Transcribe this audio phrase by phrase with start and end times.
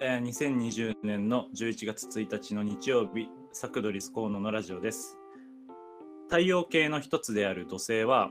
[0.00, 5.18] えー2020年の11月1日の日曜日、サクドリス河野のラジオです。
[6.28, 8.30] 太陽系の一つである土星は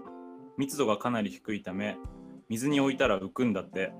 [0.57, 1.97] 密度がかなり低いため、
[2.47, 3.91] 水に置いたら浮くんだって。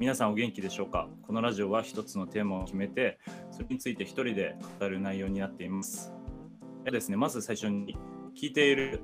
[0.00, 1.08] 皆さんお元気でしょうか？
[1.22, 3.20] このラジオは一つのテーマを決めて、
[3.52, 6.12] それについて一人で語る内容になっています。
[6.84, 7.96] でですね、まず最初に
[8.36, 9.00] 聞いている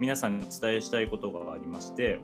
[0.00, 2.18] 皆さんにお伝えしたいことがありまして、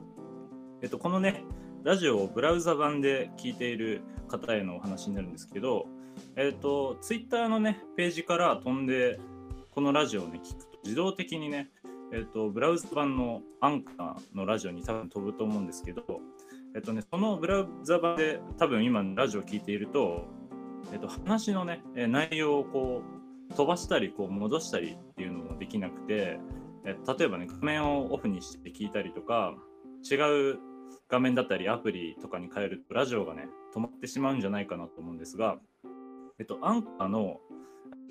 [0.81, 1.43] えっと、このね、
[1.83, 4.01] ラジオをブラウザ版で聞いている
[4.37, 5.85] 方へのお話になるんですけど、
[6.35, 9.19] えっ、と、ツイッターのね、ページから飛んで、
[9.71, 11.69] このラジオをね、聞くと、自動的にね、
[12.11, 16.03] えっ、と、ブラウザ版のアンカーのラジオに多分飛ぶと思うんですけど、
[16.75, 20.25] えっ、とね、そのブラウザ版で多分今ラジオを聞いていると、
[20.91, 23.01] えっ、と、話のね、内容をこ
[23.51, 26.39] う、飛ばしたり、こう、戻したりっていうのもできなくて、
[26.85, 29.55] え例えばね、画面をオフにして聞いたりとか、
[30.09, 30.59] 違う
[31.09, 35.57] 画面だったりアプリとかに変えるとラジオがね止まってしまうんじゃないかなと思うんですが、
[36.39, 37.37] えっと、アンカーの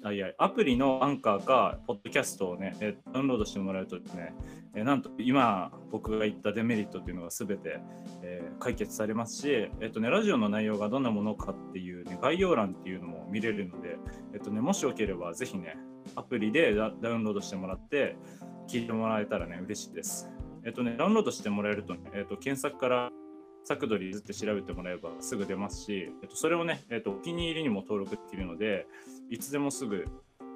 [0.05, 4.34] あいやアプリのアンカーかポッドキャストをねえダウンロードしてもらうとですね
[4.75, 7.80] えなんと今僕が言ったデメリットっていうのが全て、
[8.22, 13.97] えー解決されますし、えっとね、ラジオの内容がどんなものかっていう、ね、概要欄っていうのも見れるので、
[14.34, 15.77] えっとね、もしよければぜひね
[16.14, 18.16] アプリでダダウンロードしてもらって
[18.69, 20.30] 聞いてもらえたらね嬉しいです。
[20.65, 23.11] えっとね、ダウンロードしてもらえるとね、えっと、検索から
[23.65, 28.87] サクドリズって調べてもらえばすぐ出ますし、えっと、それをね、えっと、お気に入りにも登録できるので、
[29.31, 30.05] いつでもすぐ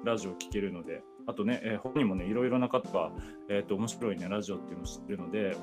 [0.03, 3.11] ラジオ聞けるので、あとね、えー他にもね、いろいろな方が、
[3.49, 5.55] えっと、面白いね、ラジオっていうのを知ってるので、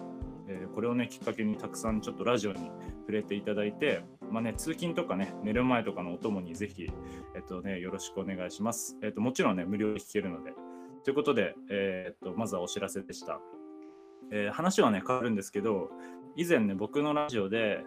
[0.48, 6.91] えーこれをね、きっかけにたくさんちょっとラジオに触れていただいて、まあね、通勤とかね、寝る前とかのお供にぜひ、
[7.34, 8.98] えっとね、よろしくお願いします。
[9.03, 10.53] えっと、もちろんね、無料で聞けるので。
[11.05, 13.41] ということで、えっと、まずはお知らせでした。
[14.30, 15.91] えー話はね変わるんですけど
[16.37, 17.84] 以前ね僕のラジオで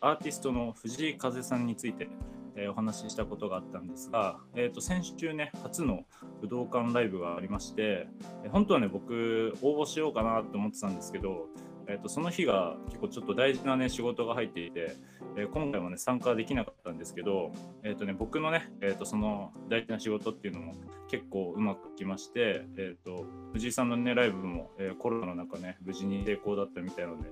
[0.00, 2.08] アーティストの藤井風さんについて、
[2.56, 6.04] えーお話ししたことがあったんですが、えー、と先週ね初の
[6.40, 8.06] 武道館ライブがありまして、
[8.44, 11.46] えー本当はね僕応募しようかなと思ってたんですけど、
[11.90, 14.96] えー、とその日が結構ちょっと大事なね仕事が入っていて、
[15.36, 17.52] えー今回もね参加できなかったんですけど、
[17.82, 20.74] えーとね、僕のね、えー、とその大事な仕事っていうのも
[21.08, 27.30] 結構うまくいきまして、えー、と藤井さんのねライブも、えーコロナの中ね無事に成功だったみたいなので、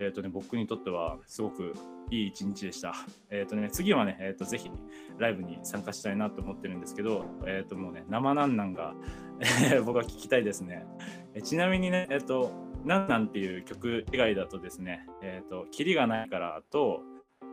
[0.00, 1.74] えーとね、僕にとってはすごく
[2.10, 2.94] いい一日でした。
[3.30, 4.70] えーとね、次はね、えー、とぜひ
[5.18, 8.94] ライブに参加したいなと思ってるんですけど、えー、ともうね生なんなんが
[9.84, 10.84] 僕は聞きたいですね。
[11.34, 12.50] えちなみにね、えっ、と、
[12.84, 17.02] なんなんっていう曲以外だとですね、えっ、と、キリがないからと、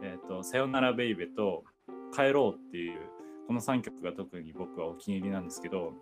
[0.01, 1.63] えっ、と、さよならベイベと
[2.13, 3.00] 帰ろうっていう、
[3.47, 5.94] この3曲が特に僕はお気に入りなんですけど、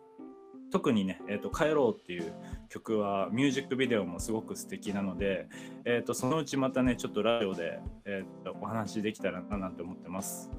[0.75, 2.33] 特にね、えーと「帰ろう」っていう
[2.67, 5.47] 曲はミュージックビデオもすごく素敵なので、
[5.85, 10.51] えー、とそのうちまたねちょっとラジオで、えーとお話できたらななんて思ってます。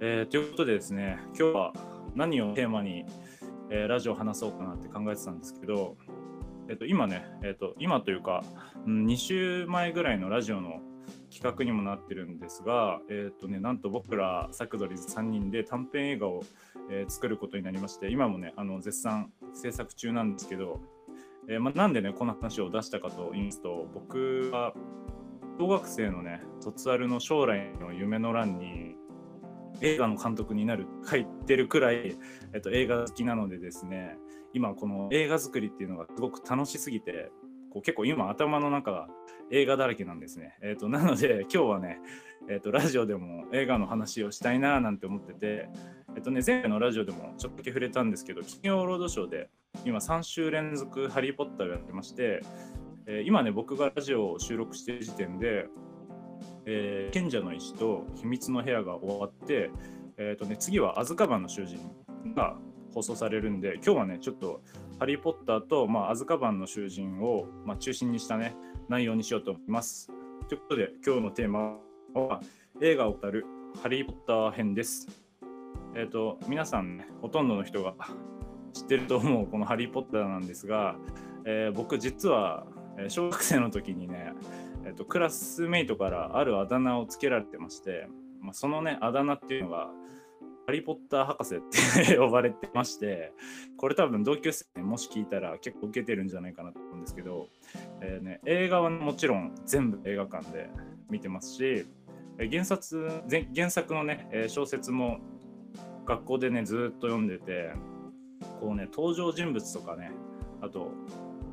[0.00, 1.72] えーということでですね今日は
[2.14, 3.06] 何をテーマに、
[3.70, 5.96] えーラジオを話そうかなって考えてたんですけど、
[6.68, 8.44] えー、と今ね、えー、と今というか、
[8.86, 10.82] ん、2週前ぐらいのラジオの
[11.34, 16.44] 企画にもなってるんですが、えーとね、なんと僕らサクドリズ3人で短編映画を、
[16.90, 20.80] えー作ることになりまして今もねあの絶賛制作中なんですけど、
[21.48, 24.74] えーま、なんでねこの話を出したかと言いますと僕は
[25.58, 28.96] 小学生のね卒アルの将来の夢の欄に
[29.80, 32.16] 映画の監督になる書いてるくらい、
[32.52, 34.16] えっと、映画好きなのでですね
[34.52, 37.30] 今この映画作りっていうのがすごく楽しすぎて
[37.74, 39.08] こう結構今頭の中
[39.50, 40.56] 映画だらけなんですね。
[40.62, 41.98] えっとなので 今日はね、
[42.48, 45.68] えっとラジオでも映画の話をしたいななんて思ってて、
[46.14, 49.50] えっとね、前回のラジオでもちょっとだけ触れたんですけど金曜ロードショーで
[49.84, 52.40] 今3週連続「ハリー・ポッター」をやってまして、
[53.06, 55.66] えー今ね僕がラジオを収録している時点で
[56.66, 59.72] えー賢者の石と秘密の部屋が終わって、
[60.16, 61.80] えーとね、次はアズカバンの囚人
[62.36, 62.56] が
[62.94, 64.62] 放送されるんで今日はねちょっと
[64.98, 68.56] ハリー・ポッターと、まあ、アズカバンの囚人を、まあ、中心にしたね
[68.88, 70.08] 内容にしようと思います。
[70.48, 71.78] ということで今日のテーマ
[72.14, 72.40] は
[72.80, 73.44] 映画を語る
[73.82, 75.08] ハリー・ポッター編です。
[75.96, 77.94] えっ、と皆さんねほとんどの人が
[78.72, 80.96] 知ってると思うこのハリー・ポッターなんですが、
[81.44, 82.66] えー僕実は
[83.08, 84.32] 小学生の時にね
[84.86, 88.06] えっと、クラスメイトからあるあだ名をつけられてまして、
[88.40, 89.88] まあ、そのねあだ名っていうのが
[90.66, 93.32] ハリー・ポッター博士って呼ばれてまして
[93.76, 97.48] これ多分同級生にもし聞いたら結構受けてるんじゃないかなと思うんですけど、
[98.00, 100.70] えーね、映画はもちろん全部映画館で
[101.10, 101.86] 見てますし
[102.50, 103.22] 原作
[103.54, 105.18] 原作のね小説も
[106.06, 107.72] 学校でねずっと読んでて
[108.60, 110.10] こうね登場人物とかね
[110.60, 110.90] あと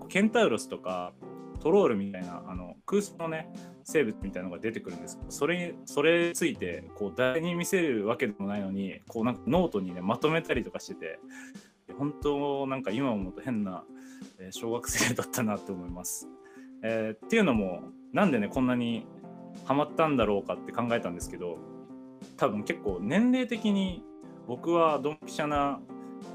[0.09, 1.13] ケンタウロスとか
[1.61, 3.51] トロールみたいなあの空想のね
[3.83, 11.19] 生物みたいなのが出てくるんですけどそれそれについてこう誰に見せるわけでもないのにこうなんかノートにねまとめたりとかしてて
[11.97, 13.83] 本当なんか今思うと変な
[14.51, 16.27] 小学生だったなって思います。
[16.83, 17.81] えー、っていうのも
[18.11, 19.05] なんでねこんなに
[19.65, 21.59] ハマったんだろうかって考えたんですけど
[22.37, 24.03] 多分結構年齢的に
[24.47, 25.79] 僕はドンピシャな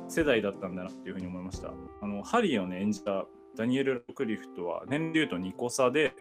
[0.09, 1.73] 世代だったんだなっていうふうに思いました。
[2.01, 3.27] あのハリーをね演じた
[3.57, 6.15] ダニエル・ロクリフトは年齢と2個差で、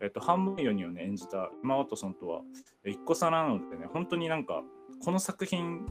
[0.00, 2.40] えっと、ハンモニオニをね演じたマワトソンとは
[2.84, 4.62] 1個差なのでね本当になんか
[5.04, 5.86] この作品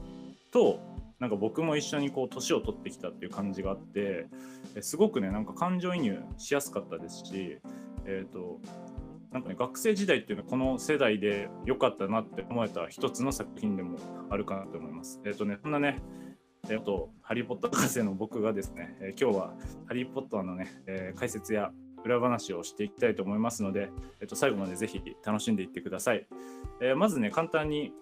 [0.50, 0.80] と
[1.18, 4.26] なんか僕も一緒にこう年を取ってきたっていう感じがあって
[4.80, 7.58] すごくねなんか感情移入しやすかったですし
[8.06, 8.58] えっ、ー、と
[9.30, 13.98] なんかね学生時代っていうのはこの世代で良かったなって思えた一つの作品でも
[14.30, 15.20] あるかなと思います。
[15.24, 16.02] えっ、ー、とねそんなね
[16.70, 19.54] えっと、ハリー・ポッター博士の僕がですね、え、今日は
[19.86, 21.72] ハリー・ポッターのね、えー、解説や
[22.04, 23.90] 裏話をしていきたいと思いますので、
[24.20, 26.28] えっと、最後までぜひ楽しんでいってください。
[26.80, 27.92] えー、まずね、簡単に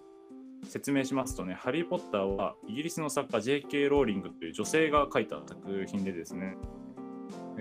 [0.65, 3.89] 説明しますとね、ハリー・ポッターはイギリスの作家 J.K.
[3.89, 6.55] ローリングという女性が書いた作品でですね、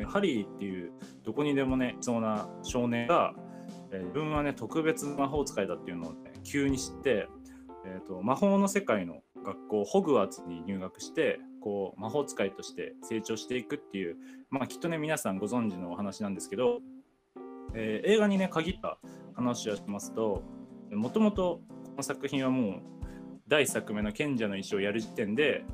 [0.07, 0.93] ハリーっていう
[1.25, 3.33] どこにでもね、いそうな少年が、
[3.93, 7.29] え自分はね、特別魔法使いだっていうのを、ね、急に知って、
[7.85, 14.17] えーと、魔法の世界の学校ホグワーツに入学してこう魔法使いとして成長していくっていう、
[14.51, 16.81] まあ、きっとね皆さんご存知のお話なんですけど、
[17.75, 18.99] えー、映画にね限った
[19.35, 20.43] 話をしますと
[20.91, 22.83] もともとこの作品はもう
[23.49, 25.65] 第1作目の賢者の石をやる時点で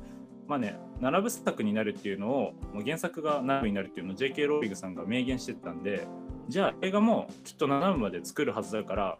[0.47, 4.47] まあね7部作になるっていうのをもう原作が7部になるっていうのを J.K.
[4.47, 6.07] ローリングさんが明言してたんで
[6.47, 9.17] じゃあ映画もきっと7部まで作るはずだから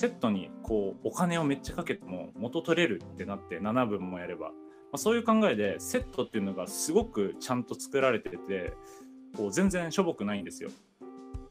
[0.00, 4.52] セットにこうお金をめっちゃかけても元取れるってなって7分もやれば、ま
[4.94, 8.72] あ、そういう考えでセットっていうのがすごくちゃんと作られてて
[9.36, 10.70] こう全然しょぼくないんですよ。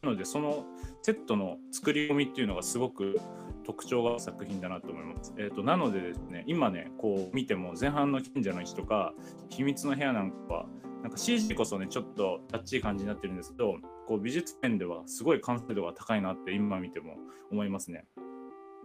[0.01, 0.65] なのでその
[1.03, 3.21] セットの作り込みっていうのがすごく
[3.65, 5.31] 特徴が作品だなと思います。
[5.37, 9.13] えーと、なのでですね今ねこう見ても前半の賢者の石とか
[9.49, 10.65] 秘密の部屋なんかは
[11.03, 13.75] なんか CG こそねちょっとタッチい感じになってるんですけど
[14.07, 17.17] こう美術面ではすごい完成度が高いなって今見ても
[17.51, 18.05] 思いますね。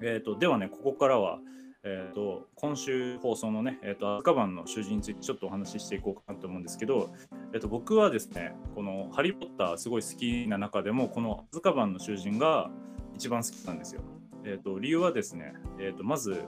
[0.02, 1.38] えーと、ではね、ここからは、
[1.86, 7.10] えーと、今週放送のね、えーと、アズカバンの囚人についてちょっとお話ししていこうかなと思うんですけど、
[7.52, 12.70] えー、と僕はですね、このハリー・ポッターすごい好きな中でも、このアズカバンの囚人が
[13.14, 14.00] 一番好きなんですよ。
[14.44, 16.42] えー、と理由はですね、えー、とまず、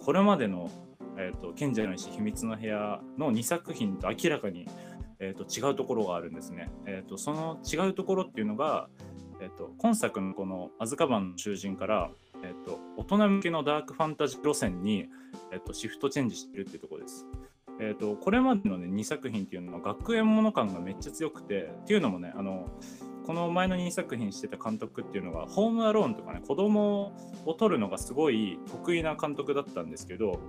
[0.00, 0.70] これまでの、
[1.16, 4.68] えー、と賢者の石秘密の部屋の2作品と明らかに、
[5.18, 6.70] えー、と違うところがあるんですね。
[6.86, 8.88] えー、とその違うところっていうのが、
[9.40, 12.10] えー、と今作のこのアズカバンの囚人から
[12.42, 15.08] えっと、大人向けのダークファンタジー路線に、
[15.52, 17.26] えっと、シフトチェンジしてるっていうところです。
[17.78, 22.70] えっと、これまでの、ね、2作品っていうのは学園もの感がめっちゃ強くてっていうのもねあの
[23.26, 27.12] この前の2作品してた監督っていうのがホームアローンとかね子供
[27.44, 30.40] を撮るのがすごい得意な監督だったんですけど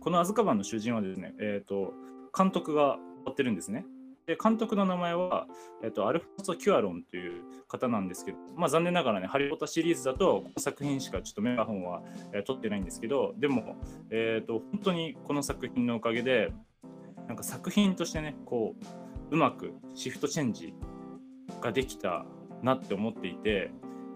[0.00, 1.92] この「アズカバンの囚人」はですね、えーと、
[2.36, 3.84] 監督がやってるんですね。
[4.28, 5.46] で監督の名前は、
[5.82, 12.02] えっと、アルフォンソ・キュアロンという方なんですけど、まあ、残念ながらね、ハリー・ポッターシリーズだと、この作品しかちょっとメガホンは、
[12.34, 13.76] えー、撮ってないんですけど、でも、
[14.10, 16.52] えーと、本当にこの作品のおかげで、
[17.26, 18.76] なんか作品としてね、こ
[19.30, 20.74] う、うまくシフトチェンジ
[21.62, 22.26] ができた
[22.62, 23.70] なって思っていて、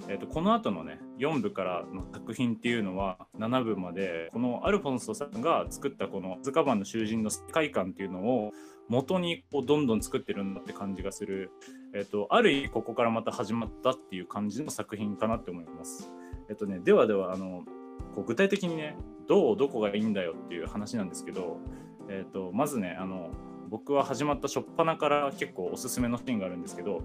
[0.09, 8.53] えーと、この後のね4部からの作品っていうのは7部までこのアルフォンソさんが作ったこの「ズカバンの囚人」の世界観っていうのを
[8.89, 11.51] 元にこうどんどん作ってるんだって感じがする、
[11.95, 16.13] えーと、ある意味ここからまた始まったっていう感じの作品かなって思います。
[16.49, 17.65] えっ、とね、ではではあの
[18.15, 18.97] こう具体的にね
[19.29, 21.59] どうどこがいいんだよっていう話なんですけど、
[22.09, 23.31] えーと、まずねあの
[23.69, 27.03] 僕は始まった初っ端から結構おすすめのシーンがあるんですけど、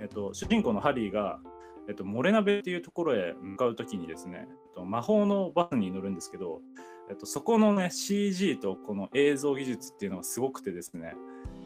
[0.00, 1.40] えっ、と、主人公のハリーが
[1.88, 6.60] えっと、モレナベっていうところへ向かうときにですね、えっと、魔法のバスに乗るんですけど、
[7.08, 11.14] えっと、そこのね CG とこの映像技術っていうのがすごくてですね、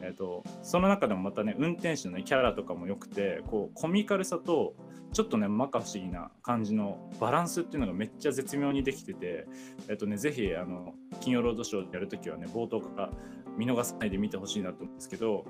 [0.03, 4.75] えっと、その中でもまたね運転手の、ね、キャラとかも良くてこうコミカルさと
[5.13, 9.47] ちょっとね摩訶不思議な感じのバランスっていうのがめっちゃ絶妙にできてて、
[9.89, 13.11] えっとね、ぜひあの金曜ロードショーでやるときはね冒頭から
[13.57, 15.45] 見逃さないで見てほしいなと思うんですけど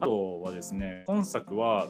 [0.00, 1.88] あとはですね今作は、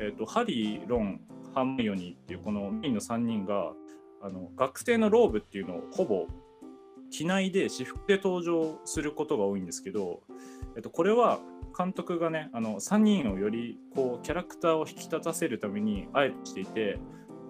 [0.00, 1.20] えっと、ハリー・ロン
[1.54, 3.72] ハンミオニーっていうこのメインの3人が
[4.20, 6.26] あの学生のローブっていうのをほぼ
[7.10, 10.22] 機内で私服で登場することが多いんですけど、
[10.76, 11.40] えっと、これは
[11.76, 16.98] 監督がねあの3人をよりこうキャラクターを引き立たせるためにあえてしていて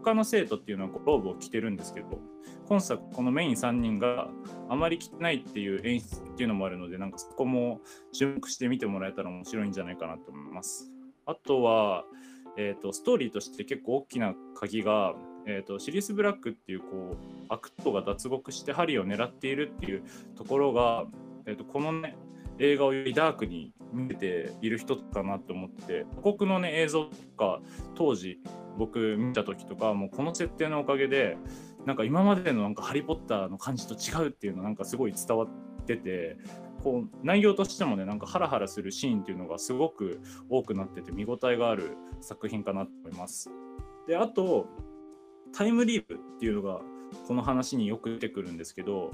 [0.02, 2.20] 他の生徒っていうのはこうローブを着てるんですけど
[2.68, 4.28] 今作このメイン3人が
[4.68, 7.80] あまり着てないっていう演出っていうのもあるのでなんかそこも
[8.12, 10.90] 注目して見てもらえたら面白いんじゃないかなと思います。
[11.26, 12.04] あとは
[12.60, 15.14] えーと、ストーリーとして結構大きな鍵が、
[15.48, 17.16] えーと、シリス・ブラックっていうこう
[17.48, 20.02] 悪党が脱獄してハリーを狙っているっていう
[20.36, 21.06] ところが、
[21.46, 22.16] えーと、このね
[22.58, 27.60] 映画をよりダークに見ている人かなと思って他国のね映像とか
[27.94, 28.38] 当時
[28.76, 31.38] 僕見た時とかもうこの設定のおかげで
[31.86, 35.48] なんか今までのなんかハリー・ポッターの感じと違うっていうのなんかすごい伝わっ
[35.86, 36.36] てて
[36.82, 43.50] こう内容としてもねなんかハラハラするシーンっていうのがすごく多くなってて見応えがある作品かなと思います。
[44.06, 44.66] であと
[45.52, 46.80] タイムリープっていうのが
[47.26, 49.12] この話によく出てくるんですけど、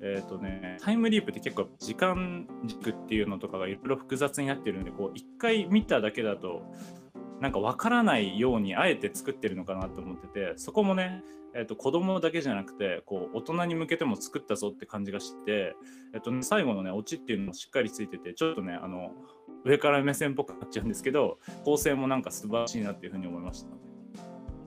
[0.00, 6.62] えーとね、タイムリープって結構時間軸っていうのとかがいろいろ複雑になってるんでこう一回見ただけだと
[7.40, 11.22] なんか分からないようにあえて作ってるのかなと思っててそこもね
[11.56, 15.76] えーと、子供だけじゃなくてこう大人に向けても作ったぞって感じがして、
[16.12, 19.12] えーとね、最後のねオチっていうのもしっかりついててちょっとねあの
[19.64, 23.93] 上から目線っぽくなっちゃうんですけど構成もなんか素晴らしいなっていうふうに思いました。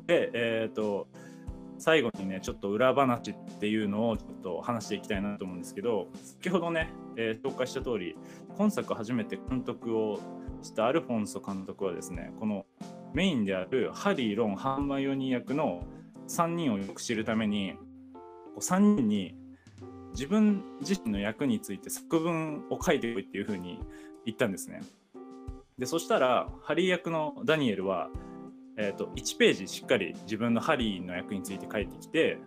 [0.08, 1.08] で、え、ー、と
[1.78, 6.08] 最後にねちょっと裏話っていうのをちょっと話していきたいなと思うんですけど
[6.40, 8.16] 先ほどね、えー、紹介した通り
[8.58, 10.20] 今作初めて監督を
[10.64, 12.66] したアルフォンソ監督はですねこの
[13.14, 15.84] メインであるハリー・ロン・ハンマイオニー役の
[16.28, 17.76] 3人をよく知るために
[18.60, 19.36] 3人に
[20.12, 23.80] 自分自身の役について作文を書いてこいっていうふうに
[24.26, 24.82] 言ったんですね。
[25.78, 28.10] でそしたらハリー役のダニエルは、
[28.77, 32.38] えーと、1ページしっかり自分のハリーの役について書いてきて、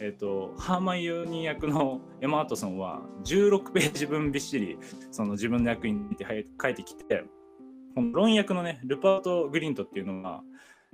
[0.00, 4.78] えーと、ハーマイオニー役のエマ・アートソンは16ページ分びっしり
[5.10, 6.26] その自分の役について
[6.60, 7.24] 書いてきて
[7.94, 10.42] この論役のねルパート・グリントっていうのは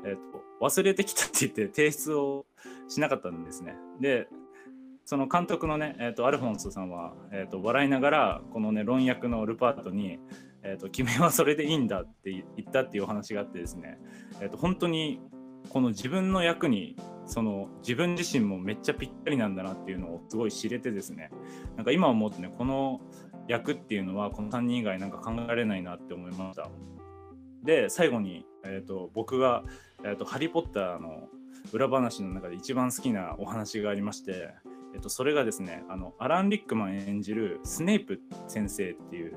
[0.02, 2.46] えーと、忘れてきたって言って提出を
[2.88, 3.74] しなかったんですね。
[4.00, 4.28] で
[5.04, 10.18] その監督のね、えーと、アルフォンスさんは、えーと、笑いながらこのね論訳のルパートに、
[10.62, 13.98] えーと「君はそれでいいんだ」って言ったっていうお話があってですね、
[14.40, 15.20] えー、と本当に
[15.68, 16.96] この自分の役に
[17.26, 21.30] その自分自身もめっちゃぴったりなんだなっていうのをすごい知れてですね
[21.76, 23.00] なんか今思うとねこの
[23.48, 26.68] 役っていうのはこの3人以外なんか考えられないなって思いました。
[27.62, 29.64] で最後に、えー、と僕が
[30.06, 31.28] えーと、ハリー・ポッターの
[31.72, 34.50] 裏話の中で一番好きなお話がありまして、
[34.94, 39.36] えーと、それがですねあのアラン・リックマン演じるスネープ先生っていう、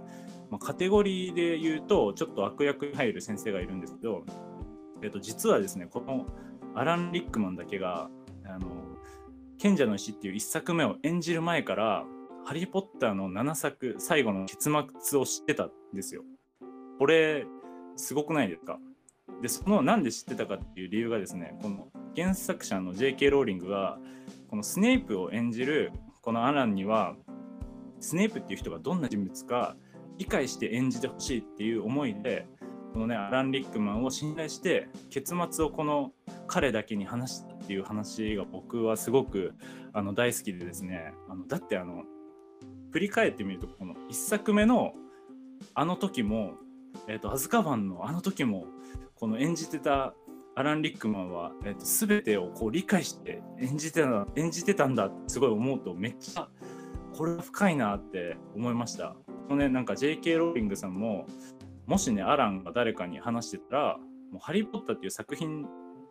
[0.52, 4.24] まあ、カテゴリーで言うとちょっと悪役に入る先生がいるんですけど、
[5.02, 6.28] えーと、実はですねこの
[6.76, 8.10] アラン・リックマンだけが
[8.46, 8.68] あの
[9.58, 12.06] 賢者の石っていう1作目を演じる前から
[12.46, 14.70] ハリー・ポッターの7作最後の結
[15.02, 16.24] 末を知ってたんですよ。
[17.00, 17.46] これ
[17.96, 18.80] すごくないですか？
[19.42, 21.88] でそのなんで知ってたかっていう理由がですねこの
[22.18, 23.30] 原作者の J.K.
[23.30, 24.00] ローリングが
[24.50, 27.16] このスネープを演じるこのアランには
[28.00, 29.76] スネープっていう人がどんな人物か
[30.18, 32.48] 理解して演じてほしいっていう思いで
[32.94, 36.12] このねアラン・リックマンを信頼して結末をこの
[36.48, 39.54] 彼だけに話したっていう話が僕はすごく
[39.94, 42.04] あの大好きでですねあのだってあの
[42.90, 44.94] 振り返ってみるとこの1作目の
[45.76, 46.54] あの時も、
[47.08, 48.66] えーと、とアズカバンのあの時も
[49.14, 50.16] この演じてた
[50.58, 56.50] アラン・リックマンは、えーと、全てをこう理解して演じてた演じてたんだってすごい思うとめっちゃ
[57.16, 59.16] これは深いなって思いました。
[59.48, 60.36] このね、なんか J.K.
[60.36, 61.28] ローリングさんも
[61.86, 63.98] もしねアランが誰かに話してたら
[64.34, 65.68] 「もうハリー・ポッター」っていう作品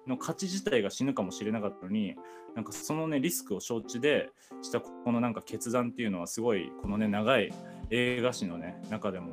[0.07, 2.15] の価値自体が死ぬかもしれなかったのに
[2.55, 4.31] なんかそのねリスクを承知で
[4.63, 7.53] したこのなんか決断っていうのはすごいこのね長い
[7.91, 9.33] 映画史のね中でも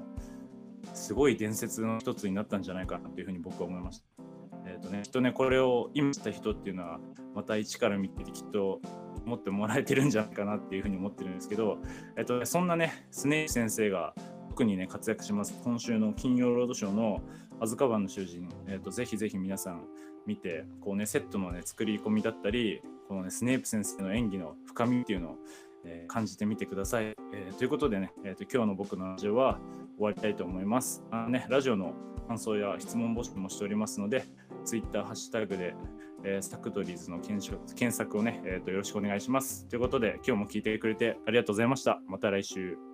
[0.96, 4.33] すごい伝説の一つになったんじゃないかなというふうに僕は思いました。
[4.65, 7.00] えーとね、きっとねこれを今した人っていうのは
[7.36, 8.82] また一から見てきっと
[9.25, 11.77] 思ってもらえてるんじゃないかなっていうふうに思ってるんですけど、
[12.17, 14.13] えーとね、そんなねスネイ先生が
[14.50, 17.22] 特にね活躍します今週の金曜ロードショーの
[17.60, 19.86] 「アズカバンの囚人」えーと、ぜひぜひ皆さん
[20.25, 25.38] 見てこうねセットのね作り込みだったりこのねスネープ先生の演技の深みっていうのを
[25.86, 27.05] えー、感じてみてください。
[27.34, 29.60] えー、ということでね、えーと、今日の僕のラジオは
[29.98, 31.03] 終わりたいと思います。
[31.12, 31.93] あのね、ラジオの
[32.27, 34.25] 感想や質問募集もしておりますので、
[34.63, 35.75] ツイッター、ハッシュタグで、
[36.24, 39.67] えー、スタクトリーズの検索をね、えーと、よろしくお願いします。
[39.67, 42.01] ということで、今日も聞いてくれてありがとうございました。
[42.08, 42.93] また来週。